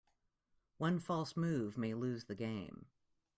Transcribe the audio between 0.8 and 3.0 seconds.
false move may lose the game.